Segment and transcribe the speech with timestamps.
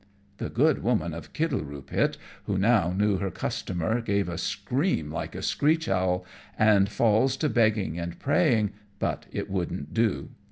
[0.37, 5.43] The good woman of Kittleroopit, who now knew her customer, gave a scream like a
[5.43, 6.25] screech owl,
[6.57, 10.29] and falls to begging and praying, but it wouldn't do.